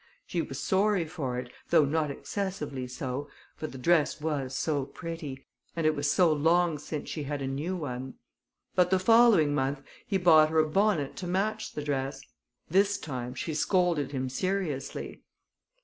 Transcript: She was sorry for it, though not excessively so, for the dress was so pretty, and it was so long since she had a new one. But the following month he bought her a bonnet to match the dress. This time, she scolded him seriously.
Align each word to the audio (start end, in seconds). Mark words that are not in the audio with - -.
She 0.25 0.41
was 0.41 0.59
sorry 0.59 1.05
for 1.05 1.37
it, 1.37 1.51
though 1.69 1.85
not 1.85 2.09
excessively 2.09 2.87
so, 2.87 3.29
for 3.55 3.67
the 3.67 3.77
dress 3.77 4.19
was 4.19 4.55
so 4.55 4.83
pretty, 4.85 5.45
and 5.75 5.85
it 5.85 5.95
was 5.95 6.09
so 6.11 6.33
long 6.33 6.79
since 6.79 7.07
she 7.07 7.21
had 7.21 7.39
a 7.39 7.45
new 7.45 7.75
one. 7.77 8.15
But 8.73 8.89
the 8.89 8.97
following 8.97 9.53
month 9.53 9.83
he 10.07 10.17
bought 10.17 10.49
her 10.49 10.57
a 10.57 10.67
bonnet 10.67 11.15
to 11.17 11.27
match 11.27 11.73
the 11.73 11.83
dress. 11.83 12.21
This 12.67 12.97
time, 12.97 13.35
she 13.35 13.53
scolded 13.53 14.11
him 14.11 14.27
seriously. 14.27 15.21